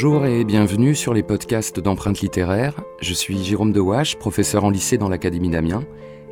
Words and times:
Bonjour 0.00 0.26
et 0.26 0.44
bienvenue 0.44 0.94
sur 0.94 1.12
les 1.12 1.24
podcasts 1.24 1.80
d'empreintes 1.80 2.20
littéraires. 2.20 2.80
Je 3.00 3.12
suis 3.12 3.42
Jérôme 3.42 3.72
Dewache, 3.72 4.16
professeur 4.16 4.62
en 4.62 4.70
lycée 4.70 4.96
dans 4.96 5.08
l'Académie 5.08 5.50
d'Amiens, 5.50 5.82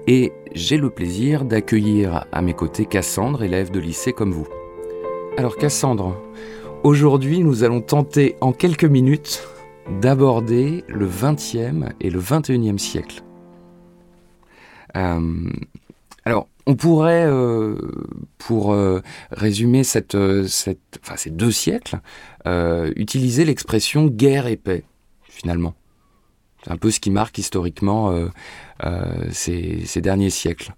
et 0.06 0.32
j'ai 0.54 0.76
le 0.76 0.88
plaisir 0.88 1.44
d'accueillir 1.44 2.26
à 2.30 2.42
mes 2.42 2.54
côtés 2.54 2.86
Cassandre, 2.86 3.42
élève 3.42 3.72
de 3.72 3.80
lycée 3.80 4.12
comme 4.12 4.30
vous. 4.30 4.46
Alors 5.36 5.56
Cassandre, 5.56 6.16
aujourd'hui 6.84 7.40
nous 7.40 7.64
allons 7.64 7.80
tenter 7.80 8.36
en 8.40 8.52
quelques 8.52 8.84
minutes 8.84 9.42
d'aborder 10.00 10.84
le 10.86 11.08
20e 11.08 11.90
et 12.00 12.10
le 12.10 12.20
21e 12.20 12.78
siècle. 12.78 13.24
Euh, 14.96 15.50
alors, 16.26 16.48
on 16.66 16.74
pourrait, 16.74 17.24
euh, 17.24 17.76
pour 18.36 18.72
euh, 18.72 19.00
résumer 19.30 19.82
enfin, 19.82 21.16
ces 21.16 21.30
deux 21.30 21.52
siècles, 21.52 22.00
utiliser 22.96 23.44
l'expression 23.44 24.06
guerre 24.06 24.48
et 24.48 24.56
paix, 24.56 24.82
finalement. 25.28 25.74
C'est 26.64 26.72
un 26.72 26.76
peu 26.76 26.90
ce 26.90 26.98
qui 26.98 27.12
marque 27.12 27.38
historiquement 27.38 28.12
ces, 29.30 30.00
derniers 30.02 30.30
siècles. 30.30 30.74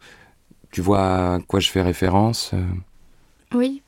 Tu 0.71 0.83
vois 0.83 1.35
à 1.35 1.39
quoi 1.41 1.61
je 1.61 1.71
fais 1.71 1.81
référence 1.81 2.53
Oui. 3.55 3.83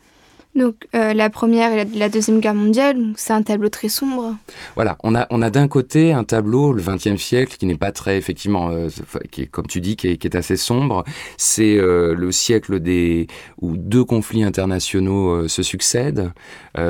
Donc 0.56 0.88
euh, 0.96 1.14
la 1.14 1.30
première 1.30 1.72
et 1.72 1.84
la, 1.84 2.08
deuxième 2.08 2.40
guerre 2.40 2.54
mondiale, 2.54 3.12
c'est 3.16 3.32
un 3.32 3.42
tableau 3.42 3.68
très 3.68 3.88
sombre. 3.88 4.34
Voilà, 4.74 4.96
on 5.04 5.14
a, 5.14 5.28
on 5.30 5.42
a 5.42 5.50
d'un 5.50 5.68
côté 5.68 6.12
un 6.12 6.24
tableau, 6.24 6.72
le 6.72 6.82
XXe 6.82 7.22
siècle, 7.22 7.56
qui 7.56 7.66
n'est 7.66 7.76
pas 7.76 7.92
très, 7.92 8.18
effectivement, 8.18 8.70
euh, 8.70 8.88
qui 9.30 9.42
est, 9.42 9.46
comme 9.46 9.68
tu 9.68 9.80
dis, 9.80 9.94
qui 9.94 10.08
est, 10.08 10.16
qui 10.16 10.26
est 10.26 10.36
assez 10.36 10.56
sombre. 10.56 11.04
C'est 11.36 11.76
euh, 11.76 12.14
le 12.14 12.32
siècle 12.32 12.80
des 12.80 13.28
où 13.60 13.76
deux 13.76 14.04
conflits 14.04 14.42
internationaux 14.42 15.46
se 15.46 15.62
succèdent. 15.62 16.32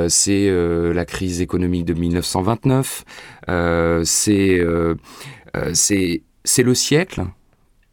c'est 0.07 0.49
la 0.93 1.05
crise 1.05 1.41
économique 1.41 1.85
de 1.85 1.93
1929. 1.93 3.03
c'est 4.03 4.61
c'est 5.73 6.23
c'est 6.43 6.63
le 6.63 6.73
siècle 6.73 7.23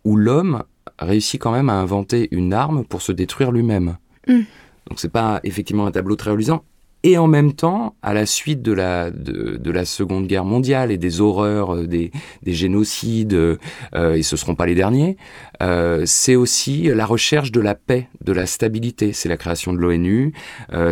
où 0.04 0.16
l'homme 0.16 0.62
réussit 0.98 1.40
quand 1.40 1.52
même 1.52 1.68
à 1.68 1.74
inventer 1.74 2.28
une 2.30 2.54
arme 2.54 2.84
pour 2.84 3.02
se 3.02 3.12
détruire 3.12 3.52
lui-même. 3.52 3.96
Hum. 4.28 4.44
Donc 4.88 5.00
c'est 5.00 5.12
pas 5.12 5.40
effectivement 5.44 5.86
un 5.86 5.90
tableau 5.90 6.16
très 6.16 6.30
reluisant. 6.30 6.62
Et 7.04 7.16
en 7.16 7.28
même 7.28 7.52
temps, 7.52 7.94
à 8.02 8.12
la 8.12 8.26
suite 8.26 8.60
de 8.60 8.72
la, 8.72 9.12
de, 9.12 9.70
la 9.70 9.84
Seconde 9.84 10.26
Guerre 10.26 10.44
mondiale 10.44 10.90
et 10.90 10.98
des 10.98 11.20
horreurs, 11.20 11.76
euh, 11.76 11.86
des, 11.86 12.10
génocides, 12.44 13.34
euh, 13.34 13.56
et 13.92 14.22
ce 14.24 14.34
ne 14.34 14.38
seront 14.38 14.56
pas 14.56 14.66
les 14.66 14.74
derniers, 14.74 15.16
euh, 15.62 16.02
c'est 16.06 16.34
aussi 16.34 16.82
la 16.92 17.06
recherche 17.06 17.52
de 17.52 17.60
la 17.60 17.76
paix, 17.76 18.08
de 18.24 18.32
la 18.32 18.46
stabilité. 18.46 19.12
C'est 19.12 19.28
la 19.28 19.36
création 19.36 19.72
de 19.72 19.78
l'ONU, 19.78 20.32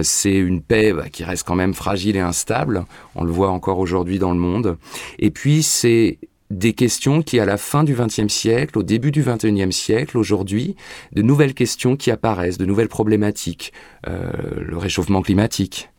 c'est 0.02 0.36
une 0.36 0.62
paix 0.62 0.92
bah, 0.92 1.08
qui 1.08 1.24
reste 1.24 1.44
quand 1.44 1.56
même 1.56 1.74
fragile 1.74 2.17
et 2.17 2.20
instable, 2.20 2.84
on 3.17 3.24
le 3.24 3.33
voit 3.33 3.50
encore 3.50 3.78
aujourd'hui 3.78 4.20
dans 4.20 4.33
le 4.33 4.39
monde. 4.39 4.78
Et 5.19 5.30
puis 5.30 5.64
c'est 5.64 6.19
des 6.50 6.72
questions 6.72 7.22
qui, 7.22 7.41
à 7.41 7.44
la 7.44 7.56
fin 7.56 7.84
du 7.84 7.94
XXe 7.94 8.33
siècle, 8.33 8.78
au 8.78 8.83
début 8.83 9.11
du 9.11 9.22
XXIe 9.22 9.72
siècle, 9.72 10.16
aujourd'hui, 10.16 10.77
de 11.12 11.22
nouvelles 11.22 11.55
questions 11.55 11.97
qui 11.97 12.11
apparaissent, 12.11 12.58
de 12.58 12.64
nouvelles 12.64 12.89
problématiques, 12.89 13.72
euh, 14.06 14.30
le 14.61 14.77
réchauffement 14.77 15.22
climatique, 15.22 15.91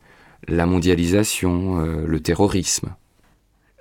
la 0.47 0.65
mondialisation, 0.65 1.79
euh, 1.79 2.05
le 2.05 2.19
terrorisme. 2.19 2.95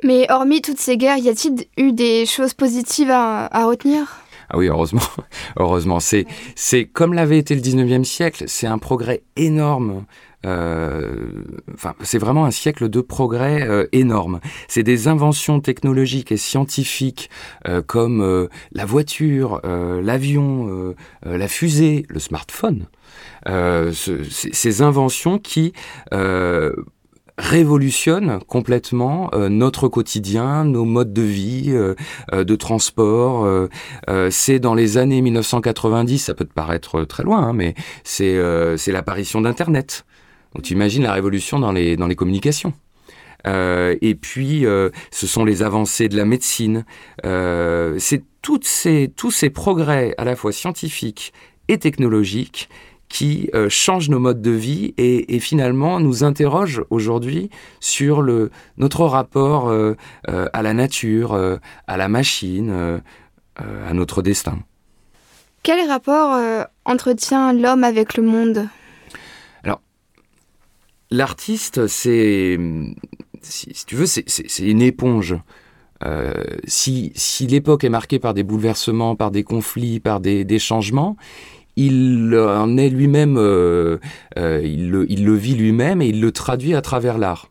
Mais 0.02 0.26
hormis 0.30 0.60
toutes 0.60 0.78
ces 0.78 0.96
guerres, 0.96 1.18
y 1.18 1.28
a-t-il 1.28 1.66
eu 1.82 1.92
des 1.92 2.26
choses 2.26 2.52
positives 2.52 3.10
à, 3.10 3.46
à 3.46 3.66
retenir? 3.66 4.25
Ah 4.48 4.58
oui, 4.58 4.68
heureusement, 4.68 5.00
heureusement. 5.56 6.00
C'est, 6.00 6.26
c'est 6.54 6.86
comme 6.86 7.14
l'avait 7.14 7.38
été 7.38 7.54
le 7.54 7.60
19e 7.60 8.04
siècle, 8.04 8.44
c'est 8.46 8.66
un 8.66 8.78
progrès 8.78 9.22
énorme 9.36 10.04
euh, 10.46 11.42
enfin, 11.74 11.94
c'est 12.02 12.18
vraiment 12.18 12.44
un 12.44 12.50
siècle 12.50 12.88
de 12.88 13.00
progrès 13.00 13.62
euh, 13.62 13.86
énorme. 13.92 14.40
C'est 14.68 14.82
des 14.82 15.08
inventions 15.08 15.60
technologiques 15.60 16.30
et 16.30 16.36
scientifiques 16.36 17.30
euh, 17.66 17.82
comme 17.82 18.48
la 18.72 18.84
voiture, 18.84 19.60
l'avion, 19.64 20.94
la 21.24 21.48
fusée, 21.48 22.04
le 22.08 22.18
smartphone. 22.18 22.86
ces 23.46 24.82
inventions 24.82 25.38
qui 25.38 25.72
révolutionnent 27.38 28.40
complètement 28.46 29.30
notre 29.34 29.88
quotidien, 29.88 30.64
nos 30.64 30.84
modes 30.84 31.12
de 31.12 31.22
vie, 31.22 31.74
de 32.32 32.56
transport. 32.56 33.68
c'est 34.30 34.58
dans 34.58 34.74
les 34.74 34.96
années 34.96 35.20
1990, 35.20 36.18
ça 36.18 36.34
peut 36.34 36.46
te 36.46 36.52
paraître 36.52 37.04
très 37.04 37.24
loin, 37.24 37.42
hein, 37.42 37.52
mais 37.52 37.74
c'est 38.04 38.38
l'apparition 38.88 39.40
d'Internet. 39.42 40.06
Donc 40.54 40.64
tu 40.64 40.72
imagines 40.72 41.02
la 41.02 41.12
révolution 41.12 41.58
dans 41.58 41.72
les, 41.72 41.96
dans 41.96 42.06
les 42.06 42.16
communications. 42.16 42.72
Euh, 43.46 43.96
et 44.00 44.14
puis, 44.14 44.66
euh, 44.66 44.90
ce 45.10 45.26
sont 45.26 45.44
les 45.44 45.62
avancées 45.62 46.08
de 46.08 46.16
la 46.16 46.24
médecine. 46.24 46.84
Euh, 47.24 47.96
c'est 47.98 48.24
ces, 48.62 49.12
tous 49.14 49.30
ces 49.32 49.50
progrès 49.50 50.14
à 50.18 50.24
la 50.24 50.36
fois 50.36 50.52
scientifiques 50.52 51.32
et 51.68 51.78
technologiques 51.78 52.68
qui 53.08 53.50
changent 53.68 54.08
nos 54.08 54.18
modes 54.18 54.42
de 54.42 54.50
vie 54.50 54.94
et, 54.98 55.38
finalement 55.38 56.00
nous 56.00 56.24
interrogent 56.24 56.84
aujourd'hui 56.90 57.50
sur 57.80 58.20
le, 58.20 58.50
notre 58.78 59.04
rapport 59.04 59.72
à 60.26 60.62
la 60.62 60.74
nature, 60.74 61.58
à 61.86 61.96
la 61.96 62.08
machine, 62.08 63.00
à 63.56 63.92
notre 63.94 64.22
destin. 64.22 64.58
Quel 65.62 65.88
rapport 65.88 66.38
entretient 66.84 67.52
l'homme 67.52 67.84
avec 67.84 68.16
le 68.16 68.24
monde? 68.24 68.68
L'artiste, 71.10 71.86
c'est, 71.86 72.58
si, 73.40 73.72
tu 73.86 73.94
veux, 73.94 74.06
c'est 74.06 74.58
une 74.58 74.82
éponge. 74.82 75.36
Euh, 76.04 76.32
si, 76.66 77.12
si 77.14 77.46
l'époque 77.46 77.84
est 77.84 77.88
marquée 77.88 78.18
par 78.18 78.34
des 78.34 78.42
bouleversements, 78.42 79.14
par 79.16 79.30
des 79.30 79.44
conflits, 79.44 80.00
par 80.00 80.20
des, 80.20 80.44
des 80.44 80.58
changements, 80.58 81.16
il 81.76 82.36
en 82.36 82.76
est 82.76 82.88
lui-même, 82.88 83.36
euh, 83.38 83.98
euh, 84.38 84.62
il, 84.64 84.90
le, 84.90 85.10
il, 85.10 85.24
le, 85.24 85.34
vit 85.34 85.54
lui-même 85.54 86.00
et 86.02 86.08
il 86.08 86.20
le 86.20 86.32
traduit 86.32 86.74
à 86.74 86.82
travers 86.82 87.18
l'art. 87.18 87.50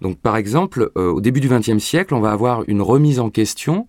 Donc, 0.00 0.18
par 0.18 0.36
exemple, 0.36 0.90
au 0.94 1.20
début 1.20 1.40
du 1.40 1.48
XXe 1.48 1.78
siècle, 1.78 2.14
on 2.14 2.20
va 2.20 2.30
avoir 2.30 2.62
une 2.68 2.80
remise 2.80 3.18
en 3.18 3.30
question 3.30 3.86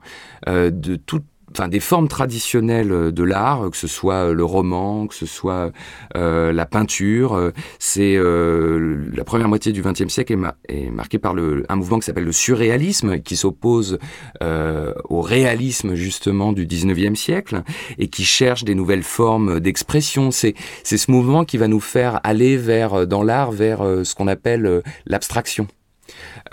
de 0.48 0.96
toute 0.96 1.24
enfin 1.58 1.70
des 1.70 1.80
formes 1.80 2.08
traditionnelles 2.08 2.92
euh, 2.92 3.12
de 3.12 3.24
l'art, 3.24 3.72
que 3.72 3.78
ce 3.78 3.88
soit 3.88 4.28
euh, 4.30 4.34
le 4.34 4.44
roman, 4.44 5.08
que 5.08 5.16
ce 5.16 5.26
soit 5.26 5.72
euh, 6.16 6.54
la 6.54 6.66
peinture. 6.68 7.52
C'est 7.80 8.18
la 8.18 9.24
première 9.24 9.48
moitié 9.48 9.72
du 9.72 9.82
XXe 9.82 10.08
siècle 10.08 10.38
est, 10.68 10.90
marquée 10.92 11.18
par 11.18 11.34
le, 11.34 11.66
un 11.70 11.76
mouvement 11.76 12.00
qui 12.00 12.06
s'appelle 12.06 12.26
le 12.26 12.32
surréalisme, 12.32 13.20
qui 13.20 13.36
s'oppose 13.36 13.98
au 14.42 15.22
réalisme 15.22 15.96
justement 15.96 16.54
du 16.54 16.66
XIXe 16.66 17.20
siècle 17.20 17.64
et 17.98 18.08
qui 18.08 18.24
cherche 18.24 18.64
des 18.64 18.76
nouvelles 18.76 19.04
formes 19.04 19.60
d'expression. 19.60 20.32
C'est 20.32 20.54
c'est 20.84 20.98
ce 20.98 21.12
mouvement 21.12 21.46
qui 21.46 21.58
va 21.58 21.68
nous 21.68 21.80
faire 21.80 22.20
aller 22.24 22.58
vers 22.58 23.08
dans 23.08 23.24
l'art 23.24 23.52
vers 23.52 23.80
ce 23.80 24.16
qu'on 24.16 24.28
appelle 24.28 24.84
l'abstraction. 25.06 25.68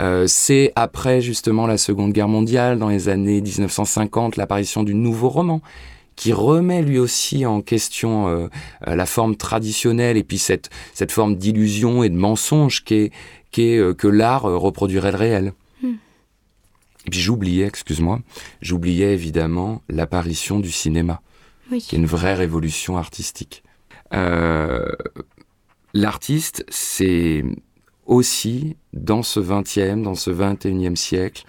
Euh, 0.00 0.26
c'est 0.26 0.72
après 0.76 1.20
justement 1.20 1.66
la 1.66 1.78
Seconde 1.78 2.12
Guerre 2.12 2.28
mondiale, 2.28 2.78
dans 2.78 2.88
les 2.88 3.08
années 3.08 3.40
1950, 3.40 4.36
l'apparition 4.36 4.82
du 4.82 4.94
nouveau 4.94 5.28
roman 5.28 5.60
qui 6.16 6.32
remet 6.32 6.80
lui 6.80 6.98
aussi 6.98 7.44
en 7.44 7.60
question 7.60 8.28
euh, 8.28 8.46
euh, 8.86 8.94
la 8.94 9.04
forme 9.04 9.34
traditionnelle 9.34 10.16
et 10.16 10.22
puis 10.22 10.38
cette, 10.38 10.70
cette 10.92 11.10
forme 11.10 11.34
d'illusion 11.34 12.04
et 12.04 12.08
de 12.08 12.14
mensonge 12.14 12.84
qu'est, 12.84 13.10
que 13.50 14.06
l'art 14.06 14.42
reproduirait 14.42 15.10
le 15.10 15.18
réel. 15.18 15.52
Hmm. 15.82 15.94
Et 17.06 17.10
puis 17.10 17.20
j'oubliais, 17.20 17.66
excuse-moi, 17.66 18.20
j'oubliais 18.60 19.12
évidemment 19.12 19.82
l'apparition 19.88 20.60
du 20.60 20.70
cinéma, 20.70 21.20
qui 21.80 21.96
est 21.96 21.98
une 21.98 22.06
vraie 22.06 22.34
révolution 22.34 22.96
artistique. 22.96 23.64
l'artiste, 25.92 26.64
c'est 26.68 27.44
aussi 28.06 28.76
dans 28.92 29.22
ce 29.22 29.40
20e, 29.40 30.02
dans 30.02 30.14
ce 30.14 30.30
21e 30.30 30.96
siècle, 30.96 31.44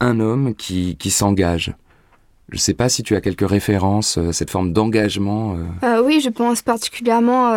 un 0.00 0.20
homme 0.20 0.54
qui, 0.54 0.96
qui 0.96 1.10
s'engage. 1.10 1.74
Je 2.50 2.56
ne 2.56 2.60
sais 2.60 2.74
pas 2.74 2.88
si 2.88 3.02
tu 3.02 3.14
as 3.14 3.20
quelques 3.20 3.48
références 3.48 4.16
à 4.16 4.20
euh, 4.22 4.32
cette 4.32 4.50
forme 4.50 4.72
d'engagement. 4.72 5.56
Euh. 5.56 5.66
Euh, 5.82 6.02
oui, 6.02 6.20
je 6.20 6.30
pense 6.30 6.62
particulièrement 6.62 7.52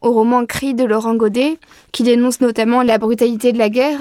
au 0.00 0.10
roman 0.10 0.44
Cri 0.44 0.74
de 0.74 0.84
Laurent 0.84 1.14
Godet, 1.14 1.58
qui 1.92 2.02
dénonce 2.02 2.40
notamment 2.40 2.82
la 2.82 2.98
brutalité 2.98 3.52
de 3.52 3.58
la 3.58 3.70
guerre. 3.70 4.00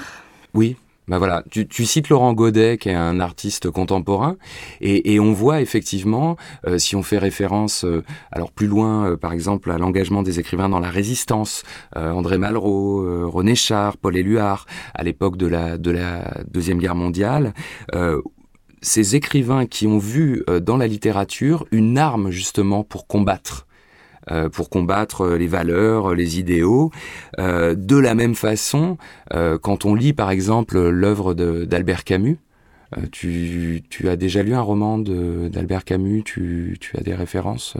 Oui, 0.53 0.75
bah 1.07 1.18
voilà, 1.18 1.44
tu, 1.50 1.68
tu, 1.68 1.86
cites 1.86 2.09
Laurent 2.09 2.33
Godet, 2.33 2.77
qui 2.77 2.89
est 2.89 2.94
un 2.94 3.19
artiste 3.19 3.71
contemporain, 3.71 4.38
et, 4.81 5.13
et 5.13 5.19
on 5.19 5.33
voit 5.33 5.59
effectivement, 5.59 6.38
euh, 6.68 6.77
si 6.77 6.95
on 6.95 7.01
fait 7.01 7.18
référence, 7.18 7.86
euh, 7.86 8.03
alors 8.31 8.51
plus 8.51 8.68
loin, 8.68 9.09
euh, 9.09 9.18
par 9.18 9.33
exemple, 9.33 9.71
à 9.71 9.77
l'engagement 9.77 10.21
des 10.21 10.39
écrivains 10.39 10.69
dans 10.69 10.80
la 10.80 10.89
résistance, 10.89 11.63
André 11.95 12.38
Malraux, 12.38 13.30
René 13.30 13.56
Char, 13.56 13.98
Paul 13.98 14.15
Éluard, 14.15 14.65
à 14.94 15.03
l'époque 15.03 15.38
de 15.38 15.48
la, 15.48 15.77
de 15.77 15.92
la 15.92 16.42
Deuxième 16.50 16.77
Guerre 16.77 16.95
mondiale, 16.95 17.53
ces 18.81 19.15
écrivains 19.15 19.65
qui 19.65 19.88
ont 19.88 19.98
vu 19.98 20.44
dans 20.62 20.77
la 20.77 20.88
littérature 20.88 21.65
une 21.71 21.98
arme 21.98 22.31
justement 22.31 22.83
pour 22.83 23.07
combattre 23.07 23.68
pour 24.52 24.70
combattre 24.70 25.28
les 25.30 25.48
valeurs, 25.48 26.14
les 26.14 26.40
idéaux. 26.40 26.92
de 27.38 27.98
la 27.98 28.16
même 28.16 28.36
façon, 28.36 28.98
quand 29.62 29.86
on 29.86 29.96
lit 29.96 30.14
par 30.14 30.32
exemple 30.32 30.80
l'œuvre 30.90 31.34
d'Albert 31.34 32.04
Camus, 32.04 32.38
tu, 33.12 33.84
as 34.06 34.16
déjà 34.16 34.44
lu 34.44 34.54
un 34.54 34.62
roman 34.62 34.98
d'Albert 34.98 35.86
Camus 35.86 36.24
tu, 36.24 36.78
as 36.98 37.02
des 37.02 37.16
références 37.16 37.78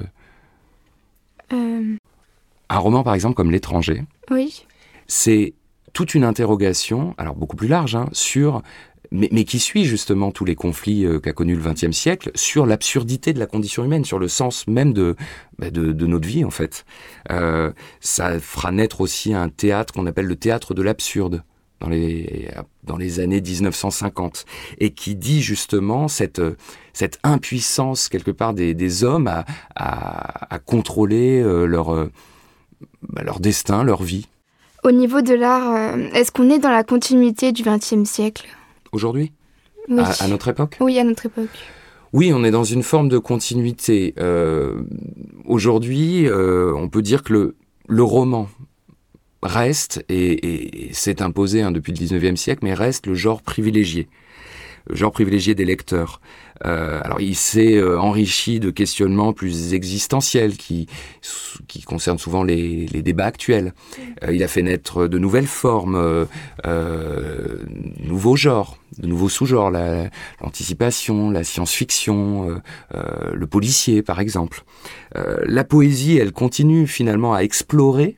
Un 1.52 2.78
roman 2.78 3.04
par 3.04 3.14
exemple 3.14 3.36
comme 3.36 3.52
L'étranger. 3.52 4.04
Oui. 4.30 4.66
C'est 5.08 5.54
toute 5.94 6.16
une 6.16 6.24
interrogation, 6.24 7.14
alors 7.18 7.36
beaucoup 7.36 7.56
plus 7.56 7.68
large, 7.68 7.96
hein, 7.96 8.08
sur 8.12 8.62
mais, 9.12 9.44
qui 9.44 9.60
suit 9.60 9.84
justement 9.84 10.32
tous 10.32 10.46
les 10.46 10.56
conflits 10.56 11.06
euh, 11.06 11.20
qu'a 11.20 11.34
connus 11.34 11.56
le 11.56 11.62
XXe 11.62 11.92
siècle, 11.92 12.32
sur 12.34 12.66
l'absurdité 12.66 13.34
de 13.34 13.40
la 13.40 13.46
condition 13.46 13.84
humaine, 13.84 14.06
sur 14.06 14.20
le 14.20 14.28
sens 14.28 14.68
même 14.68 14.94
de, 14.94 15.16
bah, 15.60 15.70
de, 15.70 15.92
notre 16.06 16.28
vie 16.28 16.46
en 16.46 16.50
fait. 16.50 16.86
Euh, 17.30 17.72
ça 18.00 18.40
fera 18.40 18.72
naître 18.72 19.02
aussi 19.02 19.34
un 19.34 19.50
théâtre 19.50 19.94
qu'on 19.94 20.06
appelle 20.06 20.28
le 20.28 20.38
théâtre 20.38 20.74
de 20.74 20.82
l'absurde 20.82 21.44
dans 21.82 21.90
les, 21.90 22.48
dans 22.84 22.96
les 22.96 23.20
années 23.20 23.42
1950, 23.42 24.46
et 24.78 24.92
qui 24.92 25.16
dit 25.16 25.42
justement 25.42 26.08
cette, 26.08 26.42
cette 26.94 27.20
impuissance 27.24 28.08
quelque 28.08 28.32
part 28.32 28.54
des, 28.54 29.04
hommes 29.04 29.28
à, 29.28 29.46
à, 29.76 30.60
contrôler 30.60 31.42
euh, 31.42 31.66
leur, 31.66 32.08
bah, 33.02 33.24
leur 33.24 33.40
destin, 33.40 33.84
leur 33.84 34.04
vie. 34.04 34.28
Au 34.84 34.92
niveau 34.92 35.22
de 35.22 35.34
l'art, 35.34 35.96
est-ce 36.14 36.32
qu'on 36.32 36.50
est 36.50 36.60
dans 36.60 36.72
la 36.72 36.84
continuité 36.84 37.52
du 37.52 37.64
XXe 37.64 38.04
siècle? 38.04 38.48
Aujourd'hui? 38.92 39.32
À, 39.90 40.28
notre 40.28 40.48
époque? 40.48 40.78
Oui, 40.80 40.98
à 41.00 41.04
notre 41.04 41.28
époque. 41.28 41.50
Oui, 42.14 42.32
on 42.34 42.44
est 42.44 42.52
dans 42.52 42.64
une 42.64 42.84
forme 42.84 43.08
de 43.08 43.18
continuité. 43.18 44.14
Euh, 44.20 44.82
aujourd'hui, 45.46 46.28
euh, 46.28 46.74
on 46.76 46.90
peut 46.90 47.02
dire 47.02 47.24
que 47.24 47.34
le, 47.34 47.56
le 47.88 48.04
roman 48.04 48.50
reste, 49.44 50.04
et, 50.10 50.90
s'est 50.94 51.22
imposé 51.22 51.62
hein, 51.62 51.72
depuis 51.72 51.94
le 51.94 51.98
19e 51.98 52.36
siècle, 52.36 52.62
mais 52.64 52.74
reste 52.74 53.08
le 53.08 53.14
genre 53.14 53.42
privilégié 53.42 54.08
genre 54.90 55.12
privilégié 55.12 55.56
des 55.56 55.66
lecteurs. 55.66 56.22
Euh, 56.66 57.00
alors 57.04 57.20
il 57.22 57.36
s'est 57.36 57.76
euh, 57.76 58.00
enrichi 58.00 58.60
de 58.60 58.70
questionnements 58.70 59.34
plus 59.34 59.74
existentiels 59.74 60.58
qui, 60.58 60.88
qui 61.68 61.82
concernent 61.82 62.20
souvent 62.20 62.44
les, 62.44 62.86
les 62.88 63.02
débats 63.02 63.26
actuels. 63.26 63.74
Euh, 64.24 64.34
il 64.34 64.44
a 64.44 64.48
fait 64.48 64.62
naître 64.62 65.08
de 65.08 65.18
nouvelles 65.18 65.48
formes, 65.48 65.96
euh, 65.96 66.26
euh 66.66 67.58
nouveaux 68.00 68.36
genres, 68.36 68.78
de 69.00 69.08
nouveaux 69.08 69.30
sous-genres, 69.30 69.72
l'anticipation, 70.42 71.32
la, 71.32 71.44
science-fiction, 71.44 72.62
le 72.94 73.48
policier 73.48 74.02
par 74.02 74.20
exemple. 74.20 74.64
la 75.16 75.64
poésie, 75.64 76.18
elle 76.18 76.34
continue 76.34 76.88
finalement 76.88 77.34
à 77.34 77.40
explorer 77.40 78.18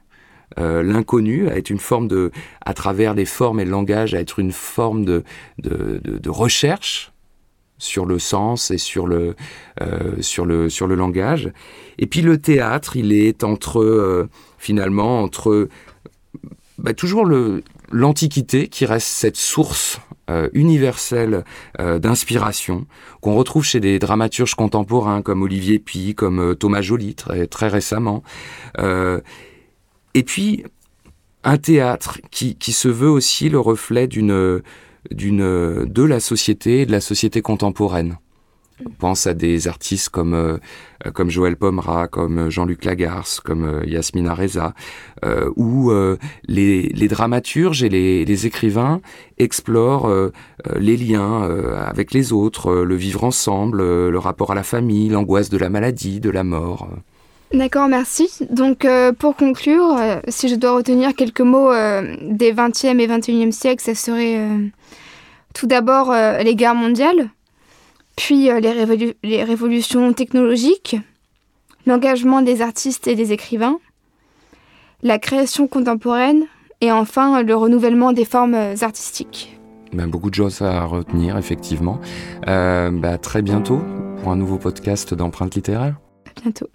euh, 0.59 0.83
l'inconnu, 0.83 1.47
à 1.49 1.57
être 1.57 1.69
une 1.69 1.79
forme 1.79 2.07
de, 2.07 2.31
à 2.65 2.73
travers 2.73 3.13
les 3.13 3.25
formes 3.25 3.59
et 3.59 3.65
le 3.65 3.71
langage, 3.71 4.13
à 4.13 4.19
être 4.19 4.39
une 4.39 4.51
forme 4.51 5.05
de, 5.05 5.23
de, 5.59 5.99
de, 6.03 6.29
recherche 6.29 7.11
sur 7.79 8.05
le 8.05 8.19
sens 8.19 8.69
et 8.69 8.77
sur 8.77 9.07
le, 9.07 9.35
euh, 9.81 10.21
sur, 10.21 10.45
le, 10.45 10.69
sur 10.69 10.87
le 10.87 10.95
langage. 10.95 11.51
Et 11.97 12.05
puis 12.05 12.21
le 12.21 12.37
théâtre, 12.37 12.95
il 12.95 13.11
est 13.13 13.43
entre, 13.43 13.81
euh, 13.81 14.29
finalement, 14.57 15.21
entre 15.21 15.69
bah, 16.77 16.93
toujours 16.93 17.25
l'Antiquité 17.91 18.67
qui 18.67 18.85
reste 18.85 19.07
cette 19.07 19.37
source 19.37 19.99
universelle 20.53 21.43
d'inspiration 21.77 22.87
qu'on 23.19 23.35
retrouve 23.35 23.65
chez 23.65 23.81
des 23.81 23.99
dramaturges 23.99 24.55
contemporains 24.55 25.21
comme 25.21 25.43
Olivier 25.43 25.79
Py, 25.79 26.15
comme 26.15 26.55
Thomas 26.55 26.81
Joly 26.81 27.13
très, 27.13 27.45
très 27.45 27.67
récemment. 27.67 28.23
Et 30.13 30.23
puis, 30.23 30.63
un 31.43 31.57
théâtre 31.57 32.19
qui, 32.31 32.55
qui 32.55 32.71
se 32.71 32.87
veut 32.87 33.09
aussi 33.09 33.49
le 33.49 33.59
reflet 33.59 34.07
d'une, 34.07 34.61
d'une, 35.11 35.85
de 35.85 36.03
la 36.03 36.19
société, 36.19 36.85
de 36.85 36.91
la 36.91 37.01
société 37.01 37.41
contemporaine. 37.41 38.17
On 38.85 38.89
pense 38.89 39.27
à 39.27 39.33
des 39.33 39.67
artistes 39.67 40.09
comme, 40.09 40.33
euh, 40.33 40.57
comme 41.13 41.29
Joël 41.29 41.55
Pomera, 41.55 42.07
comme 42.07 42.49
Jean-Luc 42.49 42.85
Lagarce, 42.85 43.39
comme 43.39 43.65
euh, 43.65 43.85
Yasmina 43.85 44.33
Reza, 44.33 44.73
euh, 45.23 45.49
où 45.55 45.91
les, 46.47 46.89
les, 46.89 47.07
dramaturges 47.07 47.83
et 47.83 47.89
les, 47.89 48.25
les 48.25 48.45
écrivains 48.45 49.01
explorent 49.37 50.11
les 50.75 50.97
liens 50.97 51.43
avec 51.77 52.13
les 52.13 52.33
autres, 52.33 52.73
le 52.73 52.95
vivre 52.95 53.23
ensemble, 53.23 53.77
le 54.09 54.19
rapport 54.19 54.51
à 54.51 54.55
la 54.55 54.63
famille, 54.63 55.09
l'angoisse 55.09 55.49
de 55.49 55.57
la 55.57 55.69
maladie, 55.69 56.19
de 56.19 56.29
la 56.29 56.43
mort. 56.43 56.89
D'accord, 57.53 57.87
merci. 57.87 58.27
Donc 58.49 58.83
euh, 58.83 59.11
pour 59.13 59.35
conclure, 59.35 59.95
euh, 59.99 60.19
si 60.27 60.49
je 60.49 60.55
dois 60.55 60.75
retenir 60.75 61.13
quelques 61.13 61.41
mots 61.41 61.71
euh, 61.71 62.15
des 62.21 62.51
20e 62.51 62.99
et 62.99 63.07
21e 63.07 63.51
siècles, 63.51 63.83
ça 63.83 63.93
serait 63.93 64.39
tout 65.53 65.67
d'abord 65.67 66.11
les 66.11 66.55
guerres 66.55 66.73
mondiales, 66.73 67.29
puis 68.15 68.45
les, 68.45 69.13
les, 69.21 69.43
révolutions 69.43 70.13
technologiques, 70.13 70.95
l'engagement 71.85 72.41
des 72.41 72.63
artistes 72.63 73.07
et 73.07 73.13
des 73.13 73.33
écrivains, 73.33 73.77
la 75.03 75.19
création 75.19 75.67
contemporaine 75.67 76.45
et 76.81 76.91
enfin 76.91 77.43
le 77.43 77.55
renouvellement 77.55 78.13
des 78.13 78.25
formes 78.25 78.57
artistiques. 78.81 79.59
Ben, 79.93 80.07
beaucoup 80.07 80.31
de 80.31 80.35
choses 80.35 80.63
à 80.63 80.85
retenir, 80.85 81.37
effectivement. 81.37 81.99
Bah, 82.47 83.19
très 83.21 83.43
bientôt 83.43 83.79
pour 84.21 84.31
un 84.31 84.35
nouveau 84.35 84.57
podcast 84.57 85.13
d'empreintes 85.13 85.53
littéraires. 85.53 85.99
À 86.25 86.41
bientôt. 86.41 86.67